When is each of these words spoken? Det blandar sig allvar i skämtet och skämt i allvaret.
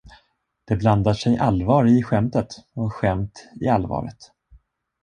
Det 0.65 0.75
blandar 0.75 1.13
sig 1.13 1.37
allvar 1.37 1.85
i 1.87 2.03
skämtet 2.03 2.47
och 2.73 2.93
skämt 2.93 3.47
i 3.61 3.67
allvaret. 3.67 4.31